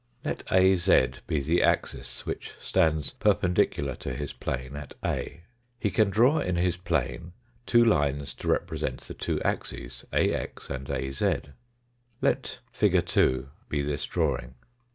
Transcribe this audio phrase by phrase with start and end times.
[0.25, 0.89] Let AZ
[1.27, 5.41] be the axis, which stands perpendicular to his plane at A.
[5.79, 7.33] He can draw in his plane
[7.67, 11.21] two lines to represent the two axes, Ax and AZ.
[12.19, 13.05] Let Fig.
[13.05, 14.55] 2 be this draw ing.